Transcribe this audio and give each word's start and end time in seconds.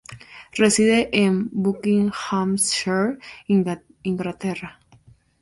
Reside 0.57 1.09
en 1.13 1.49
Buckinghamshire, 1.51 3.19
Inglaterra. 3.45 4.79